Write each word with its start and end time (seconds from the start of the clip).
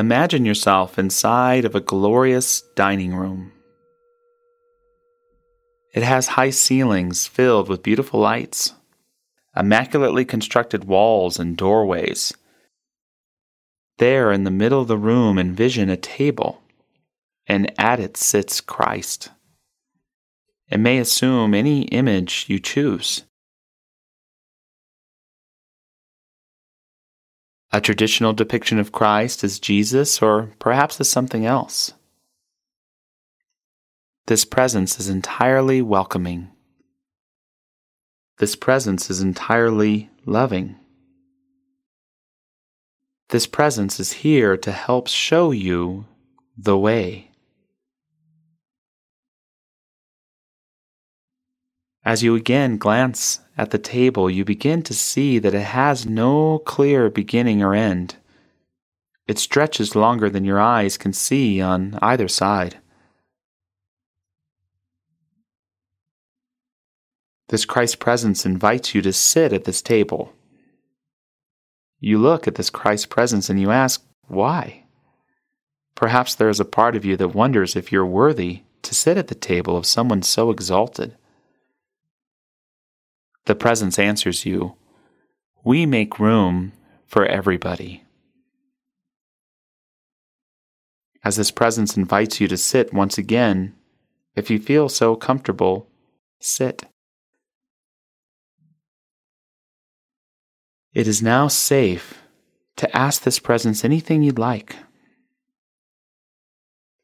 Imagine 0.00 0.46
yourself 0.46 0.98
inside 0.98 1.66
of 1.66 1.74
a 1.74 1.80
glorious 1.80 2.62
dining 2.74 3.14
room. 3.14 3.52
It 5.92 6.02
has 6.02 6.28
high 6.28 6.48
ceilings 6.48 7.26
filled 7.26 7.68
with 7.68 7.82
beautiful 7.82 8.18
lights, 8.18 8.72
immaculately 9.54 10.24
constructed 10.24 10.84
walls 10.84 11.38
and 11.38 11.54
doorways. 11.54 12.32
There 13.98 14.32
in 14.32 14.44
the 14.44 14.50
middle 14.50 14.80
of 14.80 14.88
the 14.88 14.96
room, 14.96 15.38
envision 15.38 15.90
a 15.90 15.98
table, 15.98 16.62
and 17.46 17.70
at 17.78 18.00
it 18.00 18.16
sits 18.16 18.62
Christ. 18.62 19.28
It 20.70 20.78
may 20.78 20.96
assume 20.96 21.52
any 21.52 21.82
image 21.88 22.46
you 22.48 22.58
choose. 22.58 23.24
A 27.72 27.80
traditional 27.80 28.32
depiction 28.32 28.78
of 28.78 28.92
Christ 28.92 29.44
as 29.44 29.60
Jesus, 29.60 30.20
or 30.20 30.50
perhaps 30.58 31.00
as 31.00 31.08
something 31.08 31.46
else. 31.46 31.92
This 34.26 34.44
presence 34.44 34.98
is 34.98 35.08
entirely 35.08 35.80
welcoming. 35.80 36.50
This 38.38 38.56
presence 38.56 39.10
is 39.10 39.20
entirely 39.20 40.10
loving. 40.24 40.76
This 43.28 43.46
presence 43.46 44.00
is 44.00 44.12
here 44.12 44.56
to 44.56 44.72
help 44.72 45.06
show 45.06 45.52
you 45.52 46.06
the 46.56 46.76
way. 46.76 47.29
As 52.04 52.22
you 52.22 52.34
again 52.34 52.78
glance 52.78 53.40
at 53.58 53.70
the 53.70 53.78
table, 53.78 54.30
you 54.30 54.44
begin 54.44 54.82
to 54.84 54.94
see 54.94 55.38
that 55.38 55.54
it 55.54 55.60
has 55.60 56.06
no 56.06 56.60
clear 56.60 57.10
beginning 57.10 57.62
or 57.62 57.74
end. 57.74 58.16
It 59.28 59.38
stretches 59.38 59.94
longer 59.94 60.30
than 60.30 60.44
your 60.44 60.58
eyes 60.58 60.96
can 60.96 61.12
see 61.12 61.60
on 61.60 61.98
either 62.00 62.26
side. 62.26 62.78
This 67.48 67.64
Christ 67.64 67.98
presence 67.98 68.46
invites 68.46 68.94
you 68.94 69.02
to 69.02 69.12
sit 69.12 69.52
at 69.52 69.64
this 69.64 69.82
table. 69.82 70.32
You 71.98 72.16
look 72.16 72.48
at 72.48 72.54
this 72.54 72.70
Christ 72.70 73.10
presence 73.10 73.50
and 73.50 73.60
you 73.60 73.70
ask, 73.70 74.02
why? 74.26 74.84
Perhaps 75.94 76.34
there 76.36 76.48
is 76.48 76.60
a 76.60 76.64
part 76.64 76.96
of 76.96 77.04
you 77.04 77.16
that 77.18 77.34
wonders 77.34 77.76
if 77.76 77.92
you're 77.92 78.06
worthy 78.06 78.62
to 78.82 78.94
sit 78.94 79.18
at 79.18 79.28
the 79.28 79.34
table 79.34 79.76
of 79.76 79.84
someone 79.84 80.22
so 80.22 80.50
exalted. 80.50 81.16
The 83.50 83.56
presence 83.56 83.98
answers 83.98 84.46
you, 84.46 84.76
We 85.64 85.84
make 85.84 86.20
room 86.20 86.70
for 87.08 87.26
everybody. 87.26 88.04
As 91.24 91.34
this 91.34 91.50
presence 91.50 91.96
invites 91.96 92.40
you 92.40 92.46
to 92.46 92.56
sit 92.56 92.94
once 92.94 93.18
again, 93.18 93.74
if 94.36 94.50
you 94.50 94.60
feel 94.60 94.88
so 94.88 95.16
comfortable, 95.16 95.88
sit. 96.38 96.84
It 100.94 101.08
is 101.08 101.20
now 101.20 101.48
safe 101.48 102.22
to 102.76 102.96
ask 102.96 103.22
this 103.22 103.40
presence 103.40 103.84
anything 103.84 104.22
you'd 104.22 104.38
like. 104.38 104.76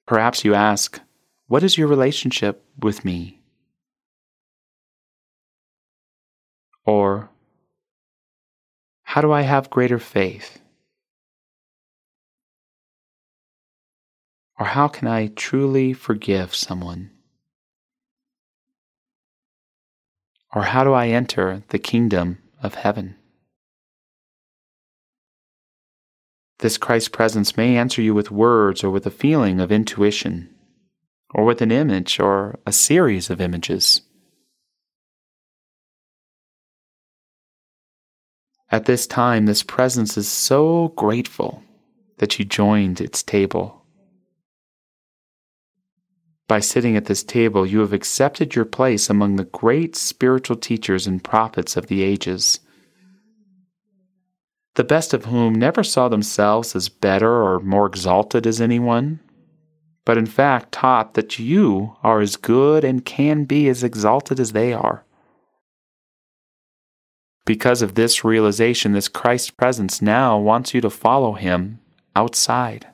Perhaps 0.06 0.44
you 0.44 0.54
ask, 0.54 1.00
What 1.48 1.64
is 1.64 1.76
your 1.76 1.88
relationship 1.88 2.64
with 2.78 3.04
me? 3.04 3.40
Or, 6.86 7.30
How 9.02 9.20
do 9.20 9.32
I 9.32 9.42
have 9.42 9.70
greater 9.70 9.98
faith? 9.98 10.60
Or 14.58 14.66
how 14.66 14.88
can 14.88 15.08
I 15.08 15.28
truly 15.28 15.92
forgive 15.92 16.54
someone? 16.54 17.10
Or 20.54 20.62
how 20.62 20.84
do 20.84 20.92
I 20.92 21.08
enter 21.08 21.62
the 21.68 21.78
kingdom 21.78 22.38
of 22.62 22.74
heaven? 22.74 23.16
This 26.58 26.78
Christ 26.78 27.12
presence 27.12 27.56
may 27.56 27.76
answer 27.76 28.00
you 28.00 28.14
with 28.14 28.30
words 28.30 28.82
or 28.82 28.90
with 28.90 29.06
a 29.06 29.10
feeling 29.10 29.60
of 29.60 29.70
intuition, 29.70 30.54
or 31.34 31.44
with 31.44 31.60
an 31.60 31.70
image 31.70 32.18
or 32.18 32.58
a 32.64 32.72
series 32.72 33.28
of 33.28 33.42
images. 33.42 34.00
At 38.70 38.86
this 38.86 39.06
time, 39.06 39.46
this 39.46 39.62
presence 39.62 40.16
is 40.16 40.28
so 40.28 40.88
grateful 40.96 41.62
that 42.18 42.38
you 42.38 42.44
joined 42.44 43.00
its 43.00 43.22
table. 43.22 43.82
By 46.48 46.60
sitting 46.60 46.96
at 46.96 47.06
this 47.06 47.24
table, 47.24 47.66
you 47.66 47.80
have 47.80 47.92
accepted 47.92 48.54
your 48.54 48.64
place 48.64 49.10
among 49.10 49.36
the 49.36 49.44
great 49.44 49.96
spiritual 49.96 50.56
teachers 50.56 51.06
and 51.06 51.22
prophets 51.22 51.76
of 51.76 51.86
the 51.86 52.02
ages 52.02 52.60
the 54.76 54.84
best 54.84 55.14
of 55.14 55.24
whom 55.24 55.54
never 55.54 55.82
saw 55.82 56.08
themselves 56.08 56.76
as 56.76 56.88
better 56.88 57.42
or 57.42 57.58
more 57.60 57.86
exalted 57.86 58.46
as 58.46 58.60
anyone, 58.60 59.18
but 60.04 60.18
in 60.18 60.26
fact 60.26 60.70
taught 60.70 61.14
that 61.14 61.38
you 61.38 61.96
are 62.02 62.20
as 62.20 62.36
good 62.36 62.84
and 62.84 63.04
can 63.04 63.44
be 63.44 63.68
as 63.68 63.82
exalted 63.82 64.38
as 64.38 64.52
they 64.52 64.74
are. 64.74 65.04
Because 67.46 67.80
of 67.80 67.94
this 67.94 68.24
realization, 68.24 68.92
this 68.92 69.08
Christ 69.08 69.56
presence 69.56 70.02
now 70.02 70.36
wants 70.36 70.74
you 70.74 70.80
to 70.82 70.90
follow 70.90 71.34
him 71.34 71.78
outside. 72.16 72.88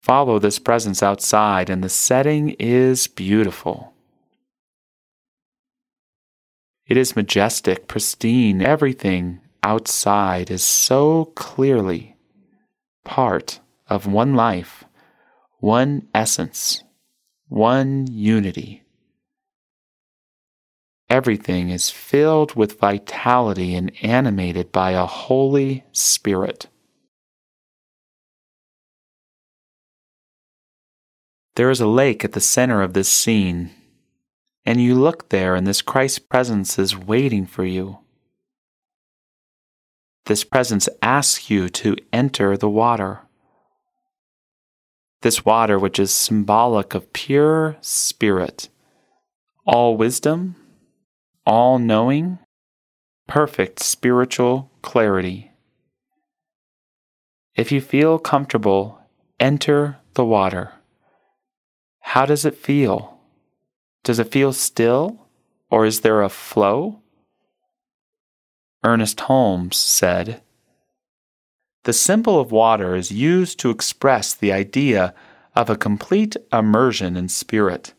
Follow 0.00 0.38
this 0.38 0.58
presence 0.60 1.02
outside, 1.02 1.68
and 1.68 1.82
the 1.82 1.88
setting 1.88 2.50
is 2.58 3.08
beautiful. 3.08 3.92
It 6.86 6.96
is 6.96 7.16
majestic, 7.16 7.88
pristine. 7.88 8.62
Everything 8.62 9.40
outside 9.64 10.50
is 10.50 10.62
so 10.62 11.26
clearly 11.34 12.16
part 13.04 13.58
of 13.88 14.06
one 14.06 14.34
life, 14.34 14.84
one 15.58 16.06
essence, 16.14 16.84
one 17.48 18.06
unity. 18.08 18.82
Everything 21.12 21.68
is 21.68 21.90
filled 21.90 22.54
with 22.54 22.80
vitality 22.80 23.74
and 23.74 23.92
animated 24.02 24.72
by 24.72 24.92
a 24.92 25.04
Holy 25.04 25.84
Spirit. 25.92 26.68
There 31.56 31.68
is 31.68 31.82
a 31.82 31.86
lake 31.86 32.24
at 32.24 32.32
the 32.32 32.40
center 32.40 32.80
of 32.80 32.94
this 32.94 33.10
scene 33.10 33.72
and 34.64 34.80
you 34.80 34.94
look 34.94 35.28
there, 35.28 35.54
and 35.54 35.66
this 35.66 35.82
Christ 35.82 36.30
presence 36.30 36.78
is 36.78 36.96
waiting 36.96 37.44
for 37.44 37.64
you. 37.64 37.98
This 40.24 40.44
presence 40.44 40.88
asks 41.02 41.50
you 41.50 41.68
to 41.68 41.96
enter 42.10 42.56
the 42.56 42.70
water. 42.70 43.20
This 45.22 45.44
water, 45.44 45.78
which 45.78 45.98
is 45.98 46.12
symbolic 46.12 46.94
of 46.94 47.12
pure 47.12 47.76
spirit, 47.82 48.70
all 49.66 49.98
wisdom, 49.98 50.56
all 51.44 51.78
knowing, 51.78 52.38
perfect 53.26 53.80
spiritual 53.80 54.70
clarity. 54.82 55.50
If 57.54 57.72
you 57.72 57.80
feel 57.80 58.18
comfortable, 58.18 59.00
enter 59.38 59.98
the 60.14 60.24
water. 60.24 60.72
How 62.00 62.26
does 62.26 62.44
it 62.44 62.56
feel? 62.56 63.18
Does 64.04 64.18
it 64.18 64.32
feel 64.32 64.52
still, 64.52 65.28
or 65.70 65.86
is 65.86 66.00
there 66.00 66.22
a 66.22 66.28
flow? 66.28 67.02
Ernest 68.84 69.20
Holmes 69.20 69.76
said, 69.76 70.42
The 71.84 71.92
symbol 71.92 72.40
of 72.40 72.50
water 72.50 72.96
is 72.96 73.12
used 73.12 73.58
to 73.60 73.70
express 73.70 74.34
the 74.34 74.52
idea 74.52 75.14
of 75.54 75.70
a 75.70 75.76
complete 75.76 76.36
immersion 76.52 77.16
in 77.16 77.28
spirit. 77.28 77.94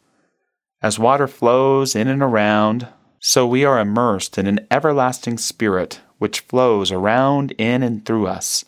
As 0.81 0.99
water 0.99 1.27
flows 1.27 1.95
in 1.95 2.07
and 2.07 2.21
around, 2.21 2.87
so 3.25 3.47
we 3.47 3.63
are 3.63 3.79
immersed 3.79 4.37
in 4.37 4.47
an 4.47 4.59
everlasting 4.69 5.37
spirit 5.37 6.01
which 6.17 6.41
flows 6.41 6.91
around, 6.91 7.51
in, 7.57 7.81
and 7.81 8.05
through 8.05 8.27
us. 8.27 8.65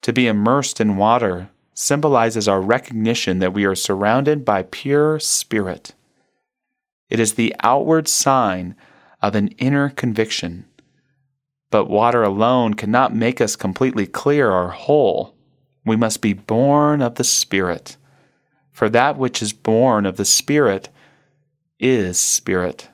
To 0.00 0.10
be 0.10 0.26
immersed 0.26 0.80
in 0.80 0.96
water 0.96 1.50
symbolizes 1.74 2.48
our 2.48 2.62
recognition 2.62 3.40
that 3.40 3.52
we 3.52 3.66
are 3.66 3.74
surrounded 3.74 4.42
by 4.42 4.62
pure 4.62 5.20
spirit. 5.20 5.94
It 7.10 7.20
is 7.20 7.34
the 7.34 7.54
outward 7.62 8.08
sign 8.08 8.74
of 9.20 9.34
an 9.34 9.48
inner 9.58 9.90
conviction. 9.90 10.64
But 11.70 11.90
water 11.90 12.22
alone 12.22 12.72
cannot 12.72 13.14
make 13.14 13.38
us 13.38 13.54
completely 13.54 14.06
clear 14.06 14.50
or 14.50 14.70
whole. 14.70 15.34
We 15.84 15.94
must 15.94 16.22
be 16.22 16.32
born 16.32 17.02
of 17.02 17.16
the 17.16 17.24
Spirit. 17.24 17.98
For 18.72 18.88
that 18.88 19.18
which 19.18 19.42
is 19.42 19.52
born 19.52 20.06
of 20.06 20.16
the 20.16 20.24
Spirit 20.24 20.88
is 21.78 22.18
Spirit. 22.18 22.88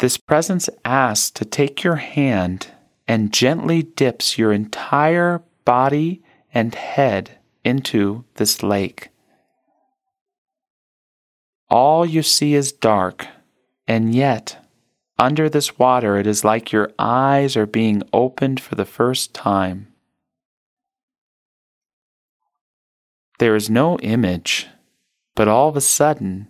This 0.00 0.16
presence 0.16 0.70
asks 0.82 1.30
to 1.32 1.44
take 1.44 1.84
your 1.84 1.96
hand 1.96 2.68
and 3.06 3.34
gently 3.34 3.82
dips 3.82 4.38
your 4.38 4.50
entire 4.50 5.42
body 5.66 6.22
and 6.54 6.74
head 6.74 7.38
into 7.66 8.24
this 8.36 8.62
lake. 8.62 9.10
All 11.68 12.06
you 12.06 12.22
see 12.22 12.54
is 12.54 12.72
dark, 12.72 13.26
and 13.86 14.14
yet, 14.14 14.66
under 15.18 15.50
this 15.50 15.78
water, 15.78 16.16
it 16.16 16.26
is 16.26 16.44
like 16.44 16.72
your 16.72 16.90
eyes 16.98 17.54
are 17.54 17.66
being 17.66 18.02
opened 18.10 18.58
for 18.58 18.76
the 18.76 18.86
first 18.86 19.34
time. 19.34 19.88
There 23.38 23.54
is 23.54 23.68
no 23.68 23.98
image, 23.98 24.66
but 25.34 25.46
all 25.46 25.68
of 25.68 25.76
a 25.76 25.82
sudden, 25.82 26.48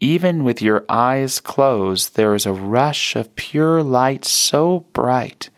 even 0.00 0.44
with 0.44 0.62
your 0.62 0.84
eyes 0.88 1.40
closed, 1.40 2.14
there 2.14 2.34
is 2.34 2.46
a 2.46 2.52
rush 2.52 3.16
of 3.16 3.34
pure 3.34 3.82
light 3.82 4.24
so 4.24 4.80
bright 4.92 5.50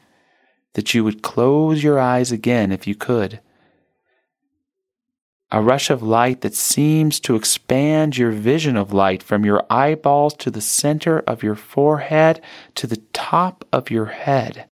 that 0.75 0.95
you 0.95 1.05
would 1.05 1.23
close 1.23 1.83
your 1.83 1.99
eyes 1.99 2.33
again 2.33 2.73
if 2.73 2.87
you 2.87 2.95
could. 2.95 3.41
A 5.53 5.61
rush 5.61 5.91
of 5.91 6.03
light 6.03 6.43
that 6.43 6.55
seems 6.55 7.19
to 7.21 7.35
expand 7.35 8.17
your 8.17 8.31
vision 8.31 8.77
of 8.77 8.93
light 8.93 9.23
from 9.23 9.45
your 9.45 9.65
eyeballs 9.69 10.35
to 10.35 10.51
the 10.51 10.61
center 10.61 11.19
of 11.21 11.43
your 11.43 11.57
forehead 11.57 12.41
to 12.77 12.87
the 12.87 13.03
top 13.13 13.65
of 13.73 13.91
your 13.91 14.07
head, 14.07 14.71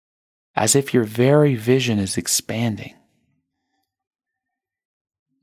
as 0.56 0.74
if 0.74 0.92
your 0.92 1.04
very 1.04 1.54
vision 1.54 1.98
is 1.98 2.18
expanding. 2.18 2.94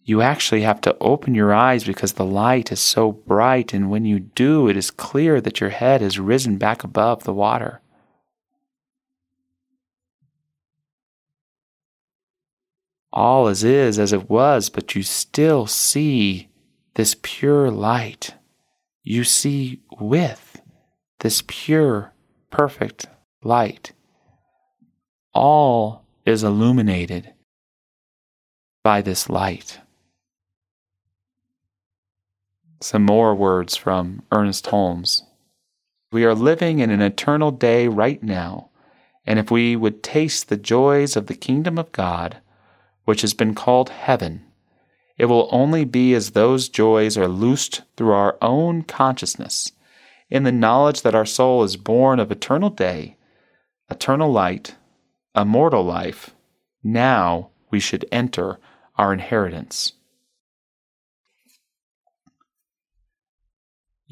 You 0.03 0.21
actually 0.21 0.61
have 0.61 0.81
to 0.81 0.97
open 0.99 1.35
your 1.35 1.53
eyes 1.53 1.83
because 1.83 2.13
the 2.13 2.25
light 2.25 2.71
is 2.71 2.79
so 2.79 3.11
bright, 3.11 3.73
and 3.73 3.89
when 3.89 4.05
you 4.05 4.19
do, 4.19 4.67
it 4.67 4.75
is 4.75 4.91
clear 4.91 5.39
that 5.41 5.61
your 5.61 5.69
head 5.69 6.01
has 6.01 6.19
risen 6.19 6.57
back 6.57 6.83
above 6.83 7.23
the 7.23 7.33
water. 7.33 7.81
all 13.13 13.47
as 13.47 13.63
is 13.63 13.99
as 13.99 14.13
it 14.13 14.29
was, 14.29 14.69
but 14.69 14.95
you 14.95 15.03
still 15.03 15.67
see 15.67 16.49
this 16.95 17.15
pure 17.21 17.69
light. 17.69 18.35
You 19.03 19.23
see 19.23 19.81
with 19.99 20.61
this 21.19 21.43
pure, 21.45 22.13
perfect 22.49 23.07
light. 23.43 23.93
All 25.33 26.05
is 26.25 26.43
illuminated 26.43 27.33
by 28.83 29.01
this 29.01 29.29
light. 29.29 29.79
Some 32.83 33.03
more 33.03 33.35
words 33.35 33.75
from 33.75 34.23
Ernest 34.31 34.65
Holmes. 34.65 35.21
We 36.11 36.25
are 36.25 36.33
living 36.33 36.79
in 36.79 36.89
an 36.89 36.99
eternal 36.99 37.51
day 37.51 37.87
right 37.87 38.21
now, 38.23 38.71
and 39.23 39.37
if 39.37 39.51
we 39.51 39.75
would 39.75 40.01
taste 40.01 40.49
the 40.49 40.57
joys 40.57 41.15
of 41.15 41.27
the 41.27 41.35
kingdom 41.35 41.77
of 41.77 41.91
God, 41.91 42.37
which 43.05 43.21
has 43.21 43.35
been 43.35 43.53
called 43.53 43.89
heaven, 43.89 44.43
it 45.15 45.25
will 45.25 45.47
only 45.51 45.85
be 45.85 46.15
as 46.15 46.31
those 46.31 46.69
joys 46.69 47.19
are 47.19 47.27
loosed 47.27 47.83
through 47.97 48.13
our 48.13 48.35
own 48.41 48.81
consciousness, 48.81 49.71
in 50.31 50.41
the 50.41 50.51
knowledge 50.51 51.03
that 51.03 51.13
our 51.13 51.25
soul 51.25 51.61
is 51.61 51.77
born 51.77 52.19
of 52.19 52.31
eternal 52.31 52.71
day, 52.71 53.15
eternal 53.91 54.31
light, 54.31 54.75
immortal 55.35 55.83
life. 55.83 56.31
Now 56.83 57.51
we 57.69 57.79
should 57.79 58.07
enter 58.11 58.57
our 58.97 59.13
inheritance. 59.13 59.93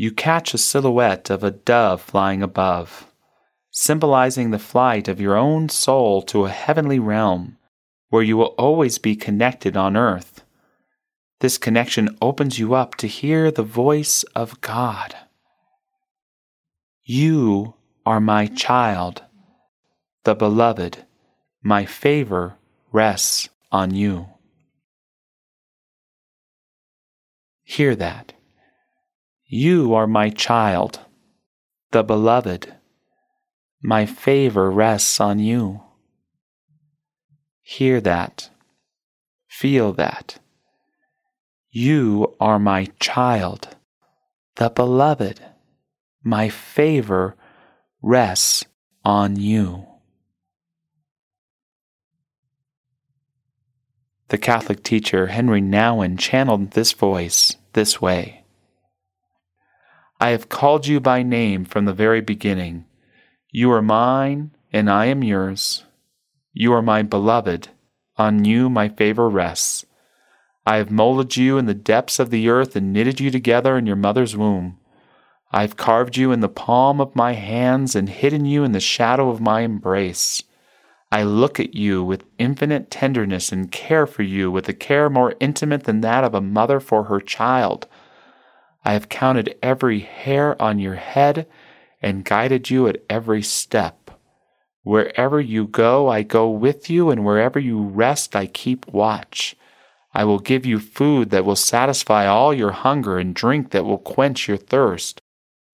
You 0.01 0.13
catch 0.13 0.53
a 0.53 0.57
silhouette 0.57 1.29
of 1.29 1.43
a 1.43 1.51
dove 1.51 2.01
flying 2.01 2.41
above, 2.41 3.11
symbolizing 3.69 4.51
the 4.51 4.57
flight 4.57 5.09
of 5.09 5.19
your 5.19 5.35
own 5.35 5.67
soul 5.67 6.21
to 6.21 6.45
a 6.45 6.49
heavenly 6.49 6.99
realm 6.99 7.57
where 8.07 8.23
you 8.23 8.37
will 8.37 8.55
always 8.57 8.97
be 8.97 9.17
connected 9.17 9.75
on 9.75 9.97
earth. 9.97 10.45
This 11.41 11.57
connection 11.57 12.17
opens 12.21 12.57
you 12.57 12.75
up 12.75 12.95
to 12.95 13.07
hear 13.07 13.51
the 13.51 13.61
voice 13.61 14.23
of 14.37 14.61
God. 14.61 15.17
You 17.03 17.73
are 18.05 18.21
my 18.21 18.45
child, 18.47 19.23
the 20.23 20.33
beloved. 20.33 21.05
My 21.61 21.83
favor 21.83 22.55
rests 22.93 23.49
on 23.69 23.93
you. 23.93 24.27
Hear 27.65 27.97
that. 27.97 28.31
You 29.51 29.95
are 29.95 30.05
my 30.05 30.29
child, 30.29 30.99
the 31.89 32.03
beloved. 32.03 32.71
My 33.81 34.05
favor 34.05 34.69
rests 34.69 35.19
on 35.19 35.39
you. 35.39 35.81
Hear 37.63 37.99
that. 38.01 38.51
Feel 39.47 39.91
that. 39.93 40.37
You 41.71 42.35
are 42.39 42.59
my 42.59 42.89
child, 42.99 43.75
the 44.57 44.69
beloved. 44.69 45.41
My 46.23 46.49
favor 46.49 47.35
rests 48.03 48.65
on 49.03 49.35
you. 49.35 49.87
The 54.27 54.37
Catholic 54.37 54.83
teacher 54.83 55.25
Henri 55.25 55.59
Nouwen 55.59 56.19
channeled 56.19 56.71
this 56.71 56.91
voice 56.93 57.55
this 57.73 57.99
way 57.99 58.38
I 60.21 60.29
have 60.31 60.49
called 60.49 60.85
you 60.85 60.99
by 60.99 61.23
name 61.23 61.63
from 61.63 61.85
the 61.85 61.93
very 61.93 62.19
beginning. 62.19 62.85
You 63.51 63.71
are 63.71 63.81
mine, 63.81 64.51
and 64.73 64.89
I 64.89 65.05
am 65.05 65.23
yours. 65.23 65.85
You 66.51 66.73
are 66.73 66.81
my 66.81 67.03
beloved, 67.03 67.69
on 68.17 68.43
you 68.43 68.69
my 68.69 68.89
favor 68.89 69.29
rests. 69.29 69.85
I 70.65 70.75
have 70.75 70.91
molded 70.91 71.37
you 71.37 71.57
in 71.57 71.67
the 71.67 71.73
depths 71.73 72.19
of 72.19 72.31
the 72.31 72.49
earth 72.49 72.75
and 72.75 72.91
knitted 72.91 73.21
you 73.21 73.31
together 73.31 73.77
in 73.77 73.85
your 73.85 73.95
mother's 73.95 74.35
womb. 74.35 74.77
I 75.53 75.61
have 75.61 75.77
carved 75.77 76.17
you 76.17 76.33
in 76.33 76.41
the 76.41 76.49
palm 76.49 76.99
of 76.99 77.15
my 77.15 77.31
hands 77.31 77.95
and 77.95 78.09
hidden 78.09 78.43
you 78.43 78.65
in 78.65 78.73
the 78.73 78.81
shadow 78.81 79.29
of 79.29 79.39
my 79.39 79.61
embrace. 79.61 80.43
I 81.13 81.23
look 81.23 81.61
at 81.61 81.73
you 81.73 82.03
with 82.03 82.25
infinite 82.37 82.91
tenderness 82.91 83.53
and 83.53 83.71
care 83.71 84.05
for 84.05 84.23
you 84.23 84.51
with 84.51 84.67
a 84.67 84.73
care 84.73 85.09
more 85.09 85.33
intimate 85.39 85.85
than 85.85 86.01
that 86.01 86.25
of 86.25 86.35
a 86.35 86.41
mother 86.41 86.81
for 86.81 87.05
her 87.05 87.21
child. 87.21 87.87
I 88.83 88.93
have 88.93 89.09
counted 89.09 89.57
every 89.61 89.99
hair 89.99 90.59
on 90.61 90.79
your 90.79 90.95
head 90.95 91.47
and 92.01 92.25
guided 92.25 92.69
you 92.69 92.87
at 92.87 93.03
every 93.09 93.41
step. 93.41 94.11
Wherever 94.83 95.41
you 95.41 95.67
go, 95.67 96.07
I 96.07 96.23
go 96.23 96.49
with 96.49 96.89
you, 96.89 97.09
and 97.09 97.25
wherever 97.25 97.59
you 97.59 97.81
rest, 97.81 98.35
I 98.35 98.47
keep 98.47 98.87
watch. 98.87 99.55
I 100.13 100.23
will 100.23 100.39
give 100.39 100.65
you 100.65 100.79
food 100.79 101.29
that 101.29 101.45
will 101.45 101.55
satisfy 101.55 102.25
all 102.25 102.53
your 102.53 102.71
hunger 102.71 103.17
and 103.17 103.35
drink 103.35 103.71
that 103.71 103.85
will 103.85 103.97
quench 103.97 104.47
your 104.47 104.57
thirst. 104.57 105.21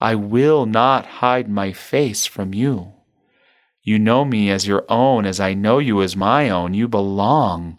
I 0.01 0.15
will 0.15 0.65
not 0.65 1.05
hide 1.05 1.47
my 1.49 1.71
face 1.71 2.25
from 2.25 2.53
you. 2.53 2.93
You 3.83 3.99
know 3.99 4.25
me 4.25 4.49
as 4.49 4.67
your 4.67 4.83
own, 4.89 5.25
as 5.25 5.39
I 5.39 5.53
know 5.53 5.77
you 5.77 6.01
as 6.01 6.15
my 6.15 6.49
own. 6.49 6.73
You 6.73 6.87
belong 6.87 7.77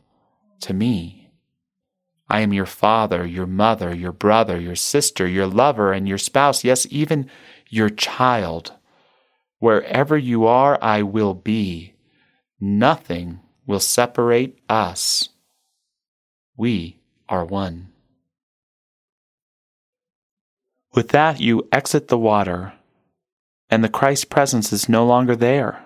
to 0.60 0.72
me. 0.72 1.15
I 2.28 2.40
am 2.40 2.52
your 2.52 2.66
father, 2.66 3.24
your 3.24 3.46
mother, 3.46 3.94
your 3.94 4.12
brother, 4.12 4.58
your 4.58 4.74
sister, 4.74 5.26
your 5.26 5.46
lover, 5.46 5.92
and 5.92 6.08
your 6.08 6.18
spouse, 6.18 6.64
yes, 6.64 6.86
even 6.90 7.30
your 7.68 7.88
child. 7.88 8.72
Wherever 9.58 10.18
you 10.18 10.46
are, 10.46 10.78
I 10.82 11.02
will 11.02 11.34
be. 11.34 11.94
Nothing 12.60 13.40
will 13.66 13.80
separate 13.80 14.58
us. 14.68 15.28
We 16.56 16.98
are 17.28 17.44
one. 17.44 17.92
With 20.94 21.10
that, 21.10 21.40
you 21.40 21.68
exit 21.70 22.08
the 22.08 22.18
water, 22.18 22.72
and 23.68 23.84
the 23.84 23.88
Christ 23.88 24.30
presence 24.30 24.72
is 24.72 24.88
no 24.88 25.04
longer 25.06 25.36
there. 25.36 25.85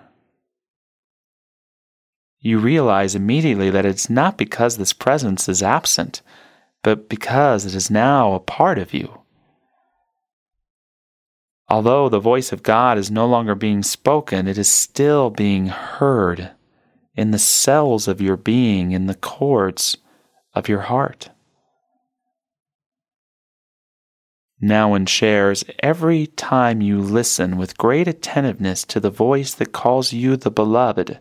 You 2.41 2.57
realize 2.57 3.13
immediately 3.13 3.69
that 3.69 3.85
it's 3.85 4.09
not 4.09 4.37
because 4.37 4.77
this 4.77 4.93
presence 4.93 5.47
is 5.47 5.61
absent, 5.61 6.23
but 6.81 7.07
because 7.07 7.65
it 7.65 7.75
is 7.75 7.91
now 7.91 8.33
a 8.33 8.39
part 8.39 8.79
of 8.79 8.93
you. 8.93 9.21
Although 11.69 12.09
the 12.09 12.19
voice 12.19 12.51
of 12.51 12.63
God 12.63 12.97
is 12.97 13.11
no 13.11 13.27
longer 13.27 13.53
being 13.53 13.83
spoken, 13.83 14.47
it 14.47 14.57
is 14.57 14.67
still 14.67 15.29
being 15.29 15.67
heard 15.67 16.51
in 17.15 17.31
the 17.31 17.39
cells 17.39 18.07
of 18.07 18.19
your 18.19 18.37
being, 18.37 18.91
in 18.91 19.05
the 19.05 19.15
chords 19.15 19.97
of 20.53 20.67
your 20.67 20.81
heart. 20.81 21.29
Nouwen 24.61 25.07
shares 25.07 25.63
every 25.79 26.27
time 26.27 26.81
you 26.81 26.99
listen 26.99 27.57
with 27.57 27.77
great 27.77 28.07
attentiveness 28.07 28.83
to 28.85 28.99
the 28.99 29.09
voice 29.09 29.53
that 29.53 29.71
calls 29.71 30.11
you 30.11 30.35
the 30.35 30.51
beloved, 30.51 31.19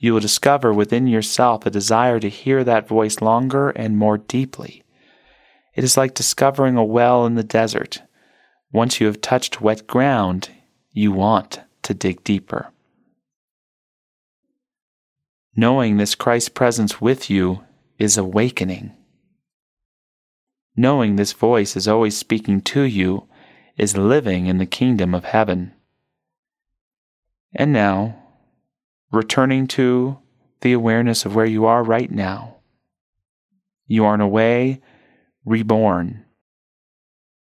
you 0.00 0.12
will 0.12 0.20
discover 0.20 0.72
within 0.72 1.06
yourself 1.06 1.64
a 1.64 1.70
desire 1.70 2.18
to 2.18 2.28
hear 2.28 2.64
that 2.64 2.88
voice 2.88 3.20
longer 3.20 3.70
and 3.70 3.96
more 3.96 4.18
deeply. 4.18 4.82
It 5.76 5.84
is 5.84 5.96
like 5.96 6.14
discovering 6.14 6.76
a 6.76 6.84
well 6.84 7.24
in 7.26 7.36
the 7.36 7.44
desert 7.44 8.02
once 8.72 9.00
you 9.00 9.06
have 9.06 9.20
touched 9.20 9.60
wet 9.60 9.86
ground, 9.86 10.50
you 10.92 11.10
want 11.10 11.60
to 11.82 11.94
dig 11.94 12.22
deeper. 12.22 12.70
Knowing 15.56 15.96
this 15.96 16.14
Christ 16.14 16.54
presence 16.54 17.00
with 17.00 17.28
you 17.28 17.64
is 17.98 18.16
awakening. 18.16 18.92
Knowing 20.76 21.16
this 21.16 21.32
voice 21.32 21.76
is 21.76 21.88
always 21.88 22.16
speaking 22.16 22.60
to 22.60 22.82
you 22.82 23.26
is 23.76 23.96
living 23.96 24.46
in 24.46 24.58
the 24.58 24.66
kingdom 24.66 25.14
of 25.14 25.24
heaven. 25.24 25.72
And 27.54 27.72
now, 27.72 28.19
returning 29.10 29.66
to 29.66 30.18
the 30.60 30.72
awareness 30.72 31.24
of 31.24 31.34
where 31.34 31.46
you 31.46 31.64
are 31.64 31.82
right 31.82 32.10
now. 32.10 32.56
You 33.86 34.04
are 34.04 34.14
in 34.14 34.20
a 34.20 34.28
way 34.28 34.80
reborn, 35.44 36.24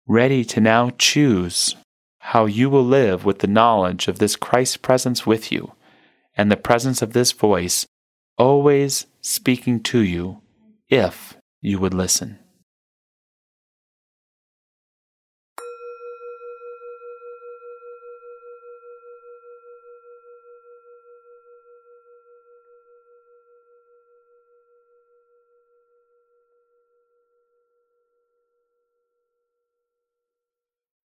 ready 0.07 0.45
to 0.45 0.61
now 0.61 0.91
choose 0.99 1.75
how 2.19 2.47
you 2.47 2.69
will 2.69 2.85
live 2.85 3.25
with 3.25 3.39
the 3.39 3.47
knowledge 3.47 4.09
of 4.09 4.19
this 4.19 4.37
Christ 4.37 4.83
presence 4.83 5.27
with 5.27 5.51
you 5.51 5.73
and 6.37 6.51
the 6.51 6.57
presence 6.57 7.03
of 7.03 7.13
this 7.13 7.33
voice 7.33 7.87
always 8.37 9.07
speaking 9.21 9.83
to 9.83 10.01
you 10.01 10.41
if 10.89 11.37
you 11.61 11.79
would 11.79 11.95
listen. 11.95 12.39